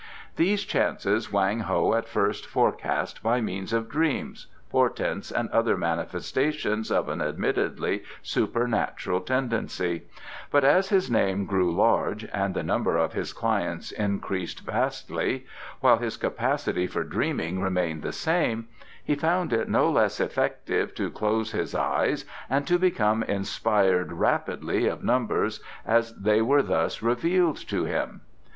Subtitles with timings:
[0.35, 6.91] These chances Wang Ho at first forecast by means of dreams, portents and other manifestations
[6.91, 10.05] of an admittedly supernatural tendency,
[10.49, 15.45] but as his name grew large and the number of his clients increased vastly,
[15.81, 18.67] while his capacity for dreaming remained the same,
[19.03, 24.87] he found it no less effective to close his eyes and to become inspired rapidly
[24.87, 28.21] of numbers as they were thus revealed to him.